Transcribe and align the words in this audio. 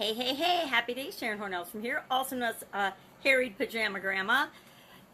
Hey, 0.00 0.14
hey, 0.14 0.34
hey, 0.34 0.66
happy 0.66 0.94
days, 0.94 1.18
Sharon 1.18 1.38
Hornells 1.38 1.66
from 1.66 1.82
here, 1.82 2.04
also 2.10 2.34
known 2.34 2.54
as 2.54 2.64
uh, 2.72 2.92
Harried 3.22 3.58
Pajama 3.58 4.00
Grandma. 4.00 4.46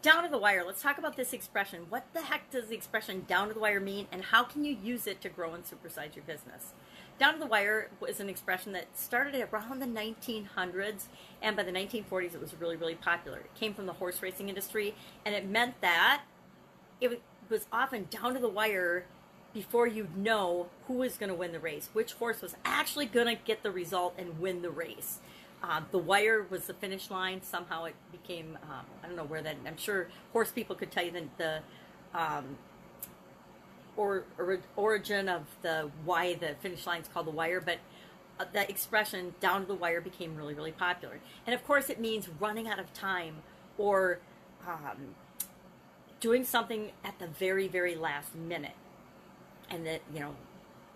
Down 0.01 0.23
to 0.23 0.29
the 0.29 0.37
wire, 0.37 0.63
let's 0.65 0.81
talk 0.81 0.97
about 0.97 1.17
this 1.17 1.33
expression. 1.33 1.87
What 1.89 2.05
the 2.13 2.21
heck 2.21 2.49
does 2.51 2.67
the 2.67 2.75
expression 2.75 3.25
down 3.27 3.49
to 3.49 3.53
the 3.53 3.59
wire 3.59 3.81
mean, 3.81 4.07
and 4.13 4.23
how 4.23 4.45
can 4.45 4.63
you 4.63 4.77
use 4.81 5.05
it 5.05 5.19
to 5.23 5.27
grow 5.27 5.53
and 5.53 5.65
supersize 5.65 6.15
your 6.15 6.23
business? 6.23 6.71
Down 7.19 7.33
to 7.33 7.39
the 7.39 7.47
wire 7.47 7.89
was 7.99 8.21
an 8.21 8.29
expression 8.29 8.71
that 8.71 8.85
started 8.97 9.35
around 9.51 9.79
the 9.79 9.85
1900s, 9.85 11.07
and 11.41 11.57
by 11.57 11.63
the 11.63 11.73
1940s 11.73 12.33
it 12.33 12.39
was 12.39 12.55
really, 12.57 12.77
really 12.77 12.95
popular. 12.95 13.39
It 13.39 13.55
came 13.55 13.73
from 13.73 13.87
the 13.87 13.93
horse 13.93 14.21
racing 14.21 14.47
industry, 14.47 14.95
and 15.25 15.35
it 15.35 15.45
meant 15.45 15.81
that 15.81 16.21
it 17.01 17.21
was 17.49 17.65
often 17.73 18.07
down 18.09 18.35
to 18.35 18.39
the 18.39 18.47
wire 18.47 19.03
before 19.57 19.87
you'd 19.87 20.15
know 20.15 20.67
who 20.85 21.01
is 21.01 21.17
going 21.17 21.31
to 21.31 21.35
win 21.35 21.51
the 21.51 21.59
race, 21.59 21.89
which 21.93 22.13
horse 22.13 22.43
was 22.43 22.55
actually 22.63 23.07
going 23.07 23.25
to 23.25 23.33
get 23.43 23.63
the 23.63 23.71
result 23.71 24.13
and 24.15 24.39
win 24.39 24.61
the 24.61 24.69
race. 24.69 25.17
Um, 25.63 25.87
the 25.89 25.97
wire 25.97 26.45
was 26.47 26.67
the 26.67 26.75
finish 26.75 27.09
line. 27.09 27.41
Somehow 27.41 27.85
it 27.85 27.95
became, 28.11 28.55
um, 28.61 28.85
I 29.03 29.07
don't 29.07 29.15
know 29.15 29.23
where 29.23 29.41
that, 29.41 29.55
I'm 29.65 29.75
sure 29.75 30.09
horse 30.31 30.51
people 30.51 30.75
could 30.75 30.91
tell 30.91 31.03
you 31.03 31.09
the, 31.09 31.23
the 31.39 31.59
um, 32.13 32.55
or, 33.95 34.25
or, 34.37 34.59
origin 34.75 35.27
of 35.27 35.47
the 35.63 35.89
why 36.05 36.35
the 36.35 36.53
finish 36.61 36.85
line 36.85 37.01
is 37.01 37.07
called 37.07 37.25
the 37.25 37.31
wire, 37.31 37.59
but 37.59 37.79
uh, 38.39 38.45
the 38.53 38.69
expression 38.69 39.33
down 39.39 39.61
to 39.61 39.67
the 39.67 39.73
wire 39.73 40.01
became 40.01 40.35
really, 40.35 40.53
really 40.53 40.71
popular. 40.71 41.19
And 41.47 41.55
of 41.55 41.65
course, 41.65 41.89
it 41.89 41.99
means 41.99 42.29
running 42.39 42.67
out 42.67 42.77
of 42.77 42.93
time 42.93 43.37
or 43.79 44.19
um, 44.67 45.15
doing 46.19 46.43
something 46.43 46.91
at 47.03 47.17
the 47.17 47.25
very, 47.25 47.67
very 47.67 47.95
last 47.95 48.35
minute 48.35 48.75
and 49.69 49.85
that 49.85 50.01
you 50.13 50.19
know 50.19 50.35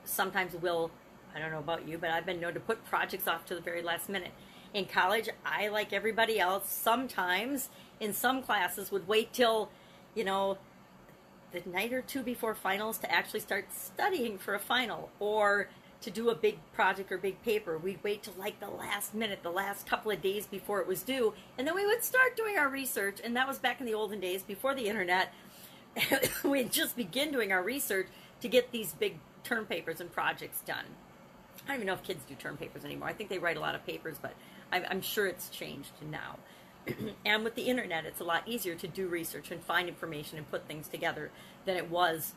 sometimes 0.04 0.54
will 0.56 0.92
i 1.36 1.40
don't 1.40 1.52
know 1.52 1.60
about 1.60 1.88
you 1.88 1.98
but 1.98 2.10
i've 2.10 2.26
been 2.26 2.40
known 2.40 2.54
to 2.54 2.60
put 2.60 2.84
projects 2.86 3.28
off 3.28 3.46
to 3.46 3.56
the 3.56 3.62
very 3.62 3.82
last 3.82 4.10
minute. 4.10 4.32
In 4.74 4.86
college 4.86 5.30
i 5.46 5.68
like 5.68 5.94
everybody 5.94 6.40
else 6.40 6.72
sometimes 6.72 7.70
in 8.00 8.13
some 8.13 8.41
classes 8.41 8.91
would 8.91 9.08
wait 9.08 9.34
till 9.34 9.70
you 10.16 10.24
know 10.24 10.58
the 11.52 11.62
night 11.70 11.94
or 11.94 12.02
two 12.02 12.24
before 12.24 12.55
finals 12.55 12.98
to 13.00 13.12
actually 13.12 13.41
start 13.41 13.66
studying 13.74 14.38
for 14.38 14.55
a 14.55 14.60
final 14.60 15.10
or 15.20 15.70
to 16.02 16.10
do 16.10 16.30
a 16.30 16.35
big 16.35 16.58
project 16.74 17.12
or 17.12 17.18
big 17.18 17.41
paper. 17.44 17.78
We'd 17.78 18.04
wait 18.04 18.24
till 18.24 18.34
like 18.38 18.60
the 18.60 18.70
last 18.70 19.13
minute 19.13 19.44
the 19.44 19.52
last 19.52 19.85
couple 19.85 20.12
of 20.12 20.22
days 20.22 20.48
before 20.48 20.82
it 20.82 20.88
was 20.88 21.04
due 21.04 21.34
and 21.58 21.68
then 21.68 21.76
we 21.76 21.85
would 21.85 22.04
start 22.04 22.35
doing 22.35 22.58
our 22.58 22.70
research 22.70 23.20
and 23.24 23.35
that 23.35 23.48
was 23.48 23.60
back 23.60 23.80
in 23.80 23.85
the 23.85 23.94
olden 23.94 24.20
days 24.20 24.44
before 24.44 24.74
the 24.74 24.88
internet. 24.88 25.34
We'd 26.44 26.72
just 26.72 26.96
begin 26.96 27.32
doing 27.32 27.52
our 27.52 27.62
research 27.62 28.08
to 28.42 28.48
get 28.48 28.72
these 28.72 28.94
big 28.94 29.18
term 29.44 29.66
papers 29.66 30.02
and 30.02 30.12
projects 30.12 30.62
done. 30.62 30.86
I 31.66 31.68
don't 31.68 31.76
even 31.78 31.88
know 31.88 31.94
if 31.94 32.04
kids 32.04 32.24
do 32.28 32.36
term 32.36 32.58
papers 32.58 32.84
anymore. 32.84 33.08
I 33.08 33.14
think 33.14 33.30
they 33.30 33.40
write 33.40 33.58
a 33.58 33.60
lot 33.60 33.76
of 33.76 33.86
papers, 33.86 34.18
but 34.22 34.34
I'm 34.72 35.02
sure 35.02 35.28
it's 35.28 35.50
changed 35.50 35.92
now. 36.10 36.38
and 37.26 37.44
with 37.44 37.56
the 37.56 37.64
internet, 37.64 38.06
it's 38.06 38.22
a 38.22 38.24
lot 38.24 38.48
easier 38.48 38.76
to 38.76 38.88
do 38.88 39.08
research 39.08 39.52
and 39.52 39.62
find 39.62 39.88
information 39.88 40.38
and 40.38 40.50
put 40.50 40.68
things 40.68 40.88
together 40.88 41.30
than 41.66 41.76
it 41.76 41.90
was 41.90 42.34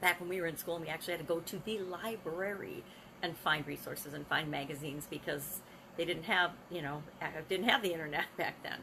back 0.00 0.20
when 0.20 0.28
we 0.28 0.40
were 0.40 0.46
in 0.46 0.56
school 0.56 0.76
and 0.76 0.84
we 0.84 0.90
actually 0.90 1.12
had 1.12 1.20
to 1.20 1.26
go 1.26 1.40
to 1.40 1.58
the 1.64 1.78
library 1.80 2.82
and 3.22 3.36
find 3.36 3.66
resources 3.66 4.14
and 4.14 4.26
find 4.26 4.50
magazines 4.50 5.06
because 5.10 5.60
they 5.96 6.04
didn't 6.04 6.24
have, 6.24 6.52
you 6.70 6.80
know, 6.80 7.02
didn't 7.48 7.68
have 7.68 7.82
the 7.82 7.92
internet 7.92 8.24
back 8.36 8.62
then. 8.62 8.78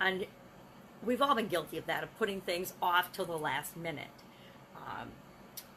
And 0.00 0.26
we've 1.04 1.22
all 1.22 1.34
been 1.34 1.46
guilty 1.46 1.76
of 1.76 1.86
that, 1.86 2.02
of 2.02 2.18
putting 2.18 2.40
things 2.40 2.72
off 2.82 3.12
till 3.12 3.26
the 3.26 3.38
last 3.38 3.76
minute. 3.76 4.08
Um, 4.76 5.10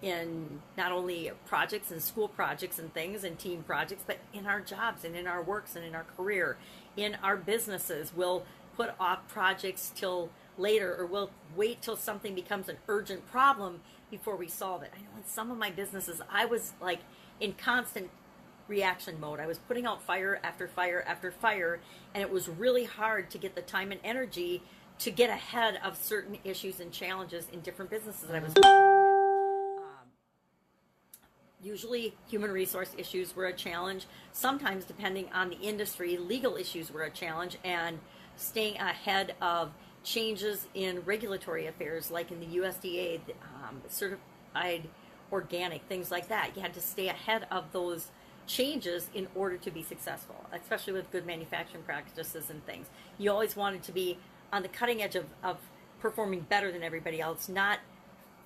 in 0.04 0.62
not 0.78 0.92
only 0.92 1.32
projects 1.48 1.90
and 1.90 2.04
school 2.04 2.28
projects 2.28 2.78
and 2.78 2.94
things 2.94 3.24
and 3.24 3.40
team 3.40 3.64
projects, 3.64 4.04
but 4.06 4.18
in 4.34 4.46
our 4.46 4.60
jobs 4.60 5.06
and 5.06 5.16
in 5.16 5.26
our 5.26 5.42
works 5.42 5.78
and 5.78 5.86
in 5.86 5.96
our 5.96 6.06
career, 6.18 6.58
in 6.98 7.18
our 7.24 7.38
businesses. 7.38 8.12
We'll 8.14 8.44
put 8.76 8.92
off 9.00 9.28
projects 9.30 9.92
till 9.96 10.30
later 10.58 10.94
or 11.00 11.06
we'll 11.06 11.32
wait 11.56 11.82
till 11.82 11.96
something 11.96 12.36
becomes 12.36 12.68
an 12.68 12.78
urgent 12.90 13.26
problem 13.32 13.80
before 14.12 14.36
we 14.36 14.48
solve 14.48 14.84
it. 14.84 14.92
I 14.94 15.00
know 15.00 15.18
in 15.18 15.26
some 15.26 15.50
of 15.50 15.58
my 15.58 15.72
businesses, 15.72 16.22
I 16.30 16.46
was 16.46 16.74
like 16.82 17.00
in 17.40 17.54
constant 17.54 18.10
reaction 18.68 19.20
mode. 19.22 19.40
I 19.40 19.48
was 19.48 19.58
putting 19.58 19.86
out 19.86 20.04
fire 20.04 20.40
after 20.44 20.68
fire 20.68 21.04
after 21.08 21.32
fire, 21.32 21.80
and 22.14 22.22
it 22.22 22.30
was 22.30 22.50
really 22.50 22.84
hard 22.84 23.30
to 23.32 23.38
get 23.38 23.56
the 23.56 23.62
time 23.62 23.92
and 23.92 24.02
energy 24.04 24.62
to 25.00 25.12
get 25.12 25.30
ahead 25.30 25.80
of 25.84 25.98
certain 25.98 26.38
issues 26.44 26.80
and 26.80 26.92
challenges 26.92 27.48
in 27.52 27.62
different 27.62 27.90
businesses 27.90 28.28
that 28.28 28.36
I 28.36 28.40
was 28.40 28.54
mm. 28.54 28.93
Usually, 31.64 32.14
human 32.28 32.52
resource 32.52 32.92
issues 32.98 33.36
were 33.36 33.46
a 33.46 33.54
challenge. 33.54 34.06
Sometimes, 34.34 34.84
depending 34.84 35.30
on 35.34 35.50
the 35.50 35.58
industry, 35.60 36.18
legal 36.18 36.58
issues 36.58 36.92
were 36.92 37.04
a 37.04 37.10
challenge, 37.10 37.58
and 37.64 38.00
staying 38.36 38.78
ahead 38.78 39.36
of 39.42 39.72
changes 40.04 40.68
in 40.74 41.02
regulatory 41.06 41.68
affairs, 41.68 42.12
like 42.12 42.32
in 42.32 42.42
the 42.42 42.58
USDA, 42.58 43.22
um, 43.64 43.82
certified 43.88 44.90
organic, 45.32 45.84
things 45.84 46.12
like 46.12 46.28
that. 46.28 46.52
You 46.56 46.62
had 46.62 46.74
to 46.74 46.82
stay 46.82 47.08
ahead 47.08 47.48
of 47.50 47.72
those 47.72 48.08
changes 48.46 49.10
in 49.14 49.28
order 49.34 49.56
to 49.58 49.72
be 49.72 49.82
successful, 49.82 50.46
especially 50.52 50.92
with 50.92 51.10
good 51.12 51.26
manufacturing 51.26 51.84
practices 51.84 52.50
and 52.50 52.66
things. 52.66 52.88
You 53.18 53.32
always 53.32 53.56
wanted 53.56 53.84
to 53.84 53.94
be 53.94 54.18
on 54.52 54.64
the 54.64 54.68
cutting 54.68 55.02
edge 55.02 55.16
of, 55.16 55.26
of 55.42 55.58
performing 56.02 56.42
better 56.42 56.74
than 56.74 56.84
everybody 56.84 57.22
else, 57.22 57.48
not 57.48 57.80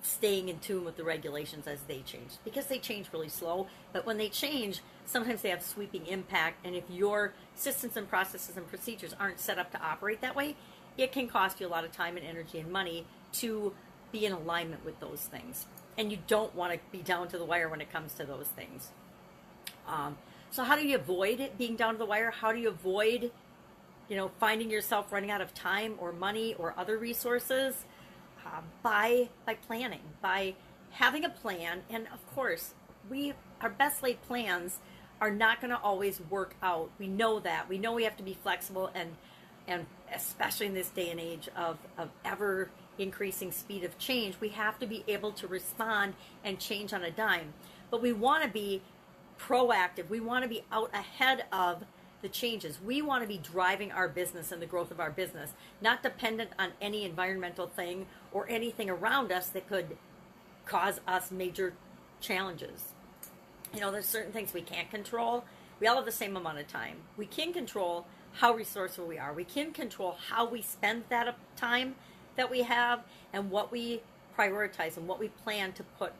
staying 0.02 0.48
in 0.48 0.58
tune 0.60 0.84
with 0.84 0.96
the 0.96 1.04
regulations 1.04 1.66
as 1.66 1.80
they 1.82 1.98
change 2.00 2.32
because 2.44 2.66
they 2.66 2.78
change 2.78 3.06
really 3.12 3.28
slow 3.28 3.66
but 3.92 4.06
when 4.06 4.16
they 4.16 4.28
change 4.28 4.80
sometimes 5.04 5.42
they 5.42 5.48
have 5.50 5.62
sweeping 5.62 6.06
impact 6.06 6.64
and 6.64 6.76
if 6.76 6.84
your 6.88 7.32
systems 7.54 7.96
and 7.96 8.08
processes 8.08 8.56
and 8.56 8.66
procedures 8.68 9.14
aren't 9.18 9.40
set 9.40 9.58
up 9.58 9.70
to 9.72 9.82
operate 9.82 10.20
that 10.20 10.36
way 10.36 10.54
it 10.96 11.12
can 11.12 11.28
cost 11.28 11.60
you 11.60 11.66
a 11.66 11.68
lot 11.68 11.84
of 11.84 11.92
time 11.92 12.16
and 12.16 12.26
energy 12.26 12.58
and 12.58 12.70
money 12.70 13.06
to 13.32 13.72
be 14.12 14.26
in 14.26 14.32
alignment 14.32 14.84
with 14.84 14.98
those 15.00 15.20
things. 15.20 15.66
And 15.96 16.10
you 16.10 16.18
don't 16.26 16.54
want 16.54 16.72
to 16.72 16.78
be 16.90 16.98
down 16.98 17.28
to 17.28 17.38
the 17.38 17.44
wire 17.44 17.68
when 17.68 17.80
it 17.80 17.90
comes 17.90 18.12
to 18.14 18.24
those 18.24 18.46
things. 18.48 18.90
Um, 19.86 20.18
so 20.50 20.64
how 20.64 20.76
do 20.76 20.86
you 20.86 20.96
avoid 20.96 21.40
it 21.40 21.58
being 21.58 21.76
down 21.76 21.94
to 21.94 21.98
the 21.98 22.06
wire? 22.06 22.30
How 22.30 22.52
do 22.52 22.58
you 22.58 22.68
avoid 22.68 23.30
you 24.08 24.16
know 24.16 24.30
finding 24.40 24.70
yourself 24.70 25.12
running 25.12 25.30
out 25.30 25.42
of 25.42 25.52
time 25.52 25.94
or 25.98 26.12
money 26.12 26.54
or 26.58 26.72
other 26.78 26.96
resources 26.96 27.74
uh, 28.46 28.60
by 28.82 29.28
by 29.46 29.54
planning, 29.54 30.00
by 30.22 30.54
having 30.90 31.24
a 31.24 31.30
plan, 31.30 31.82
and 31.90 32.06
of 32.12 32.26
course, 32.34 32.74
we 33.10 33.34
our 33.60 33.70
best 33.70 34.02
laid 34.02 34.22
plans 34.22 34.78
are 35.20 35.30
not 35.30 35.60
going 35.60 35.70
to 35.70 35.78
always 35.78 36.20
work 36.30 36.54
out. 36.62 36.90
We 36.98 37.08
know 37.08 37.40
that. 37.40 37.68
We 37.68 37.78
know 37.78 37.92
we 37.92 38.04
have 38.04 38.16
to 38.18 38.22
be 38.22 38.38
flexible 38.42 38.90
and 38.94 39.16
and 39.66 39.86
especially 40.14 40.66
in 40.66 40.74
this 40.74 40.88
day 40.88 41.10
and 41.10 41.20
age 41.20 41.48
of, 41.54 41.76
of 41.98 42.08
ever 42.24 42.70
increasing 42.98 43.52
speed 43.52 43.84
of 43.84 43.98
change, 43.98 44.40
we 44.40 44.48
have 44.48 44.78
to 44.78 44.86
be 44.86 45.04
able 45.06 45.30
to 45.32 45.46
respond 45.46 46.14
and 46.42 46.58
change 46.58 46.92
on 46.92 47.04
a 47.04 47.10
dime. 47.10 47.52
But 47.90 48.00
we 48.00 48.12
want 48.12 48.42
to 48.44 48.48
be 48.48 48.82
proactive. 49.38 50.08
We 50.08 50.20
want 50.20 50.42
to 50.42 50.48
be 50.48 50.64
out 50.72 50.90
ahead 50.94 51.44
of 51.52 51.84
the 52.22 52.28
changes. 52.28 52.78
We 52.84 53.00
want 53.02 53.22
to 53.22 53.28
be 53.28 53.38
driving 53.38 53.92
our 53.92 54.08
business 54.08 54.50
and 54.50 54.60
the 54.60 54.66
growth 54.66 54.90
of 54.90 55.00
our 55.00 55.10
business, 55.10 55.52
not 55.80 56.02
dependent 56.02 56.50
on 56.58 56.70
any 56.80 57.04
environmental 57.04 57.66
thing 57.66 58.06
or 58.32 58.48
anything 58.48 58.90
around 58.90 59.30
us 59.30 59.48
that 59.48 59.68
could 59.68 59.96
cause 60.66 61.00
us 61.06 61.30
major 61.30 61.74
challenges. 62.20 62.92
You 63.74 63.80
know, 63.80 63.92
there's 63.92 64.06
certain 64.06 64.32
things 64.32 64.52
we 64.52 64.62
can't 64.62 64.90
control. 64.90 65.44
We 65.80 65.86
all 65.86 65.96
have 65.96 66.04
the 66.04 66.12
same 66.12 66.36
amount 66.36 66.58
of 66.58 66.66
time. 66.66 66.96
We 67.16 67.26
can 67.26 67.52
control 67.52 68.06
how 68.32 68.54
resourceful 68.54 69.06
we 69.06 69.18
are. 69.18 69.32
We 69.32 69.44
can 69.44 69.72
control 69.72 70.16
how 70.28 70.48
we 70.48 70.62
spend 70.62 71.04
that 71.08 71.28
uh, 71.28 71.32
time 71.56 71.96
that 72.36 72.50
we 72.50 72.62
have 72.62 73.02
and 73.32 73.50
what 73.50 73.72
we 73.72 74.02
prioritize 74.36 74.96
and 74.96 75.08
what 75.08 75.18
we 75.18 75.28
plan 75.28 75.72
to 75.72 75.82
put 75.82 76.12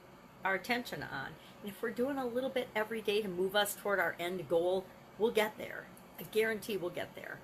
our 0.44 0.54
attention 0.54 1.03
on. 1.03 1.28
And 1.62 1.72
if 1.72 1.82
we're 1.82 1.91
doing 1.91 2.19
a 2.19 2.26
little 2.26 2.50
bit 2.50 2.69
every 2.75 3.00
day 3.00 3.22
to 3.22 3.28
move 3.28 3.54
us 3.54 3.76
toward 3.81 3.98
our 3.98 4.16
end 4.19 4.48
goal, 4.48 4.84
We'll 5.19 5.33
get 5.33 5.59
there. 5.59 5.87
I 6.19 6.25
guarantee 6.25 6.76
we'll 6.76 6.91
get 6.91 7.15
there. 7.15 7.38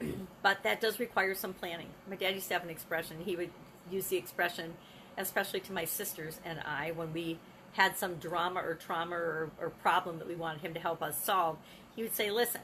but 0.42 0.62
that 0.62 0.80
does 0.80 0.98
require 0.98 1.34
some 1.34 1.52
planning. 1.52 1.88
My 2.08 2.16
dad 2.16 2.34
used 2.34 2.48
to 2.48 2.54
have 2.54 2.64
an 2.64 2.70
expression. 2.70 3.18
He 3.24 3.36
would 3.36 3.50
use 3.90 4.08
the 4.08 4.16
expression, 4.16 4.74
especially 5.16 5.60
to 5.60 5.72
my 5.72 5.84
sisters 5.84 6.40
and 6.44 6.60
I, 6.60 6.92
when 6.92 7.12
we 7.12 7.38
had 7.72 7.96
some 7.96 8.16
drama 8.16 8.60
or 8.60 8.74
trauma 8.74 9.16
or, 9.16 9.50
or 9.60 9.70
problem 9.70 10.18
that 10.18 10.28
we 10.28 10.34
wanted 10.34 10.62
him 10.62 10.74
to 10.74 10.80
help 10.80 11.02
us 11.02 11.18
solve. 11.22 11.58
He 11.96 12.02
would 12.02 12.14
say, 12.14 12.30
Listen, 12.30 12.60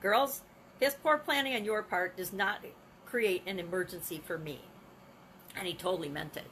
girls, 0.00 0.42
this 0.78 0.94
poor 0.94 1.18
planning 1.18 1.54
on 1.54 1.64
your 1.64 1.82
part 1.82 2.16
does 2.16 2.32
not 2.32 2.64
create 3.06 3.42
an 3.46 3.58
emergency 3.58 4.20
for 4.24 4.36
me. 4.36 4.60
And 5.56 5.66
he 5.66 5.74
totally 5.74 6.08
meant 6.08 6.36
it. 6.36 6.50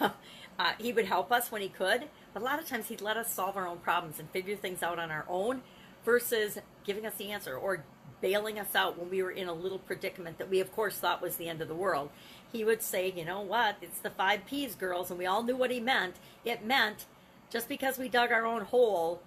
uh, 0.00 0.72
he 0.78 0.92
would 0.92 1.06
help 1.06 1.30
us 1.30 1.52
when 1.52 1.62
he 1.62 1.68
could, 1.68 2.04
but 2.32 2.42
a 2.42 2.44
lot 2.44 2.58
of 2.58 2.66
times 2.66 2.88
he'd 2.88 3.00
let 3.00 3.16
us 3.16 3.32
solve 3.32 3.56
our 3.56 3.66
own 3.66 3.78
problems 3.78 4.18
and 4.18 4.30
figure 4.30 4.56
things 4.56 4.82
out 4.82 4.98
on 4.98 5.10
our 5.10 5.26
own 5.28 5.62
versus 6.06 6.58
giving 6.84 7.04
us 7.04 7.16
the 7.16 7.32
answer 7.32 7.54
or 7.54 7.84
bailing 8.22 8.58
us 8.58 8.74
out 8.74 8.98
when 8.98 9.10
we 9.10 9.22
were 9.22 9.30
in 9.30 9.48
a 9.48 9.52
little 9.52 9.80
predicament 9.80 10.38
that 10.38 10.48
we, 10.48 10.60
of 10.60 10.72
course, 10.72 10.96
thought 10.96 11.20
was 11.20 11.36
the 11.36 11.48
end 11.48 11.60
of 11.60 11.68
the 11.68 11.74
world. 11.74 12.08
He 12.50 12.64
would 12.64 12.80
say, 12.80 13.12
you 13.14 13.24
know 13.26 13.42
what, 13.42 13.76
it's 13.82 13.98
the 13.98 14.08
five 14.08 14.46
P's, 14.46 14.74
girls, 14.74 15.10
and 15.10 15.18
we 15.18 15.26
all 15.26 15.42
knew 15.42 15.56
what 15.56 15.70
he 15.70 15.80
meant. 15.80 16.16
It 16.44 16.64
meant 16.64 17.04
just 17.50 17.68
because 17.68 17.98
we 17.98 18.08
dug 18.08 18.32
our 18.32 18.46
own 18.46 18.62
hole 18.62 19.20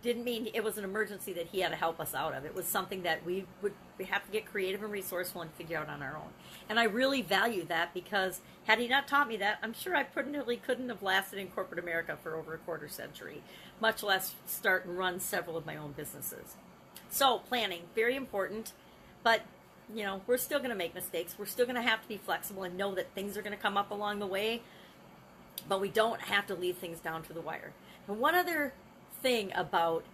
didn't 0.00 0.24
mean 0.24 0.48
it 0.54 0.64
was 0.64 0.78
an 0.78 0.84
emergency 0.84 1.32
that 1.34 1.48
he 1.48 1.60
had 1.60 1.70
to 1.70 1.76
help 1.76 2.00
us 2.00 2.14
out 2.14 2.34
of. 2.34 2.44
It 2.44 2.54
was 2.54 2.66
something 2.66 3.02
that 3.02 3.24
we 3.26 3.44
would 3.60 3.74
we 3.98 4.06
have 4.06 4.24
to 4.24 4.32
get 4.32 4.46
creative 4.46 4.82
and 4.82 4.90
resourceful 4.90 5.42
and 5.42 5.50
figure 5.52 5.76
out 5.76 5.88
on 5.88 6.02
our 6.02 6.16
own. 6.16 6.30
And 6.68 6.80
I 6.80 6.84
really 6.84 7.22
value 7.22 7.64
that 7.66 7.92
because 7.92 8.40
had 8.64 8.78
he 8.78 8.88
not 8.88 9.06
taught 9.06 9.28
me 9.28 9.36
that, 9.36 9.58
I'm 9.62 9.74
sure 9.74 9.94
I 9.94 10.02
probably 10.02 10.56
couldn't 10.56 10.88
have 10.88 11.02
lasted 11.02 11.38
in 11.38 11.48
corporate 11.48 11.78
America 11.78 12.16
for 12.22 12.36
over 12.36 12.54
a 12.54 12.58
quarter 12.58 12.88
century, 12.88 13.42
much 13.80 14.02
less 14.02 14.34
start 14.46 14.86
and 14.86 14.96
run 14.96 15.20
several 15.20 15.56
of 15.56 15.66
my 15.66 15.76
own 15.76 15.92
businesses. 15.92 16.56
So 17.10 17.38
planning, 17.40 17.82
very 17.94 18.16
important, 18.16 18.72
but 19.22 19.42
you 19.94 20.04
know, 20.04 20.22
we're 20.26 20.38
still 20.38 20.58
going 20.58 20.70
to 20.70 20.76
make 20.76 20.94
mistakes. 20.94 21.34
We're 21.38 21.46
still 21.46 21.66
going 21.66 21.76
to 21.76 21.82
have 21.82 22.00
to 22.02 22.08
be 22.08 22.16
flexible 22.16 22.62
and 22.62 22.76
know 22.76 22.94
that 22.94 23.12
things 23.14 23.36
are 23.36 23.42
going 23.42 23.56
to 23.56 23.62
come 23.62 23.76
up 23.76 23.90
along 23.90 24.20
the 24.20 24.26
way, 24.26 24.62
but 25.68 25.80
we 25.80 25.88
don't 25.88 26.20
have 26.22 26.46
to 26.46 26.54
leave 26.54 26.78
things 26.78 26.98
down 27.00 27.22
to 27.24 27.32
the 27.32 27.40
wire. 27.40 27.72
And 28.08 28.18
one 28.18 28.34
other 28.34 28.72
thing 29.22 29.52
about 29.54 30.04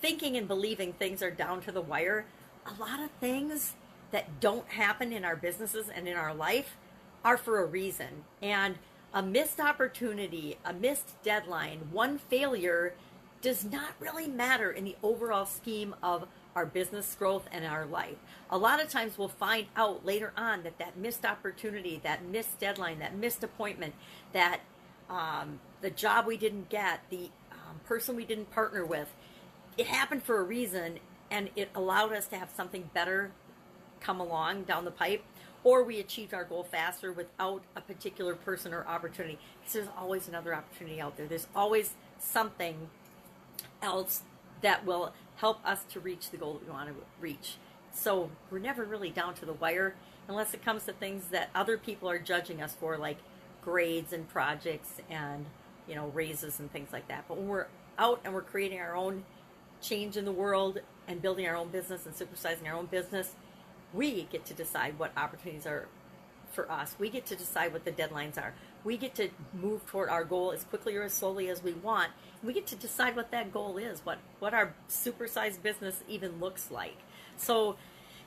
thinking 0.00 0.36
and 0.36 0.46
believing 0.46 0.92
things 0.92 1.22
are 1.22 1.30
down 1.30 1.60
to 1.62 1.72
the 1.72 1.80
wire, 1.80 2.26
a 2.66 2.80
lot 2.80 3.00
of 3.00 3.10
things 3.12 3.74
that 4.10 4.40
don't 4.40 4.68
happen 4.68 5.12
in 5.12 5.24
our 5.24 5.36
businesses 5.36 5.88
and 5.88 6.06
in 6.06 6.16
our 6.16 6.34
life 6.34 6.76
are 7.24 7.36
for 7.36 7.60
a 7.60 7.66
reason. 7.66 8.24
And 8.42 8.76
a 9.12 9.22
missed 9.22 9.60
opportunity, 9.60 10.58
a 10.64 10.72
missed 10.72 11.22
deadline, 11.22 11.88
one 11.90 12.18
failure 12.18 12.94
does 13.40 13.64
not 13.64 13.90
really 14.00 14.26
matter 14.26 14.70
in 14.70 14.84
the 14.84 14.96
overall 15.02 15.46
scheme 15.46 15.94
of 16.02 16.26
our 16.54 16.66
business 16.66 17.14
growth 17.18 17.46
and 17.52 17.64
our 17.64 17.84
life. 17.84 18.16
A 18.50 18.56
lot 18.56 18.82
of 18.82 18.88
times 18.88 19.18
we'll 19.18 19.28
find 19.28 19.66
out 19.76 20.04
later 20.04 20.32
on 20.36 20.62
that 20.62 20.78
that 20.78 20.96
missed 20.96 21.24
opportunity, 21.24 22.00
that 22.02 22.24
missed 22.24 22.58
deadline, 22.58 22.98
that 22.98 23.14
missed 23.14 23.44
appointment, 23.44 23.94
that 24.32 24.60
um, 25.10 25.60
the 25.82 25.90
job 25.90 26.26
we 26.26 26.36
didn't 26.36 26.68
get, 26.68 27.00
the 27.10 27.30
person 27.86 28.16
we 28.16 28.24
didn't 28.24 28.50
partner 28.50 28.84
with, 28.84 29.08
it 29.76 29.86
happened 29.86 30.22
for 30.22 30.38
a 30.38 30.42
reason 30.42 30.98
and 31.30 31.50
it 31.56 31.70
allowed 31.74 32.12
us 32.12 32.26
to 32.28 32.36
have 32.36 32.50
something 32.50 32.90
better 32.94 33.30
come 34.00 34.20
along 34.20 34.64
down 34.64 34.84
the 34.84 34.90
pipe 34.90 35.22
or 35.66 35.82
we 35.82 35.98
achieved 35.98 36.32
our 36.32 36.44
goal 36.44 36.62
faster 36.62 37.12
without 37.12 37.60
a 37.74 37.80
particular 37.80 38.36
person 38.36 38.72
or 38.72 38.86
opportunity. 38.86 39.36
Because 39.58 39.72
there's 39.74 39.88
always 39.98 40.28
another 40.28 40.54
opportunity 40.54 41.00
out 41.00 41.16
there. 41.16 41.26
There's 41.26 41.48
always 41.56 41.94
something 42.20 42.88
else 43.82 44.22
that 44.62 44.86
will 44.86 45.12
help 45.36 45.58
us 45.66 45.82
to 45.90 45.98
reach 45.98 46.30
the 46.30 46.36
goal 46.36 46.54
that 46.54 46.64
we 46.64 46.70
want 46.70 46.88
to 46.88 46.94
reach. 47.20 47.56
So 47.92 48.30
we're 48.48 48.60
never 48.60 48.84
really 48.84 49.10
down 49.10 49.34
to 49.34 49.44
the 49.44 49.54
wire 49.54 49.96
unless 50.28 50.54
it 50.54 50.64
comes 50.64 50.84
to 50.84 50.92
things 50.92 51.28
that 51.28 51.50
other 51.52 51.76
people 51.76 52.08
are 52.08 52.20
judging 52.20 52.62
us 52.62 52.76
for 52.78 52.96
like 52.96 53.18
grades 53.60 54.12
and 54.12 54.28
projects 54.28 55.00
and 55.10 55.46
you 55.88 55.94
know 55.94 56.08
raises 56.08 56.58
and 56.60 56.70
things 56.72 56.92
like 56.92 57.06
that 57.08 57.24
but 57.28 57.36
when 57.36 57.48
we're 57.48 57.66
out 57.98 58.20
and 58.24 58.34
we're 58.34 58.42
creating 58.42 58.78
our 58.78 58.94
own 58.94 59.24
change 59.80 60.16
in 60.16 60.24
the 60.24 60.32
world 60.32 60.78
and 61.08 61.22
building 61.22 61.46
our 61.46 61.56
own 61.56 61.68
business 61.68 62.06
and 62.06 62.14
supersizing 62.14 62.66
our 62.66 62.74
own 62.74 62.86
business, 62.86 63.34
we 63.92 64.22
get 64.24 64.44
to 64.46 64.54
decide 64.54 64.98
what 64.98 65.12
opportunities 65.16 65.66
are 65.66 65.88
for 66.52 66.70
us. 66.70 66.96
We 66.98 67.10
get 67.10 67.26
to 67.26 67.36
decide 67.36 67.72
what 67.72 67.84
the 67.84 67.92
deadlines 67.92 68.38
are. 68.38 68.54
We 68.84 68.96
get 68.96 69.14
to 69.16 69.28
move 69.52 69.84
toward 69.86 70.08
our 70.08 70.24
goal 70.24 70.52
as 70.52 70.64
quickly 70.64 70.96
or 70.96 71.02
as 71.02 71.12
slowly 71.12 71.48
as 71.48 71.62
we 71.62 71.72
want. 71.72 72.10
We 72.42 72.52
get 72.52 72.66
to 72.68 72.76
decide 72.76 73.16
what 73.16 73.30
that 73.32 73.52
goal 73.52 73.78
is, 73.78 74.00
what, 74.04 74.18
what 74.38 74.54
our 74.54 74.74
supersized 74.88 75.62
business 75.62 76.02
even 76.08 76.40
looks 76.40 76.70
like. 76.70 76.96
So 77.36 77.76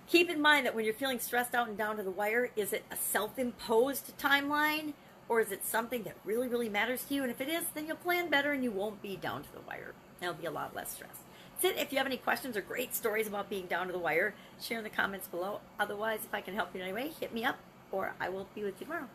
keep 0.07 0.29
in 0.29 0.41
mind 0.41 0.65
that 0.65 0.75
when 0.75 0.85
you're 0.85 0.93
feeling 0.93 1.19
stressed 1.19 1.55
out 1.55 1.69
and 1.69 1.77
down 1.77 1.97
to 1.97 2.03
the 2.03 2.11
wire, 2.11 2.51
is 2.55 2.73
it 2.73 2.83
a 2.91 2.95
self 2.95 3.39
imposed 3.39 4.17
timeline 4.17 4.93
or 5.29 5.39
is 5.39 5.51
it 5.51 5.63
something 5.63 6.03
that 6.03 6.15
really, 6.25 6.47
really 6.47 6.67
matters 6.67 7.05
to 7.05 7.13
you? 7.13 7.21
And 7.21 7.31
if 7.31 7.39
it 7.39 7.47
is, 7.47 7.63
then 7.73 7.87
you'll 7.87 7.97
plan 7.97 8.29
better 8.29 8.51
and 8.51 8.63
you 8.63 8.71
won't 8.71 9.01
be 9.01 9.15
down 9.15 9.43
to 9.43 9.53
the 9.53 9.61
wire. 9.61 9.93
There'll 10.19 10.35
be 10.35 10.47
a 10.47 10.51
lot 10.51 10.75
less 10.75 10.91
stress. 10.91 11.15
That's 11.61 11.75
it. 11.75 11.81
If 11.81 11.91
you 11.91 11.97
have 11.99 12.07
any 12.07 12.17
questions 12.17 12.57
or 12.57 12.61
great 12.61 12.95
stories 12.95 13.27
about 13.27 13.49
being 13.49 13.67
down 13.67 13.87
to 13.87 13.93
the 13.93 13.99
wire, 13.99 14.33
share 14.59 14.79
in 14.79 14.83
the 14.83 14.89
comments 14.89 15.27
below. 15.27 15.61
Otherwise, 15.79 16.21
if 16.25 16.33
I 16.33 16.41
can 16.41 16.55
help 16.55 16.69
you 16.73 16.81
in 16.81 16.87
any 16.87 16.93
way, 16.93 17.11
hit 17.19 17.33
me 17.33 17.45
up 17.45 17.57
or 17.91 18.13
I 18.19 18.29
will 18.29 18.47
be 18.55 18.63
with 18.63 18.79
you 18.79 18.85
tomorrow. 18.85 19.07